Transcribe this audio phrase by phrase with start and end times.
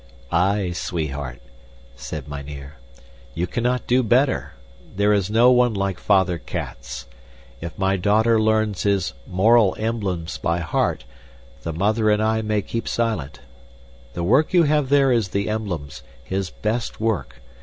[0.31, 1.43] "Aye, sweetheart,"
[1.95, 2.77] said mynheer,
[3.35, 4.53] "you cannot do better.
[4.95, 7.05] There is no one like Father Cats.
[7.61, 11.03] If my daughter learns his 'Moral Emblems' by heart,
[11.61, 13.41] the mother and I may keep silent.
[14.13, 17.39] The work you have there is the Emblems his best work.